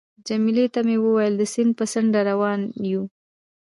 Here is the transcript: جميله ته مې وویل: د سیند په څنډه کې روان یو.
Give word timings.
جميله 0.27 0.65
ته 0.73 0.79
مې 0.87 0.97
وویل: 1.01 1.33
د 1.37 1.43
سیند 1.53 1.71
په 1.79 1.85
څنډه 1.91 2.21
کې 2.23 2.27
روان 2.29 2.59
یو. 2.91 3.03